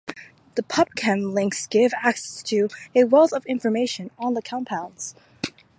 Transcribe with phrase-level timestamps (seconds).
[0.55, 5.13] The PubChem links gives access to a wealth of information on the compounds.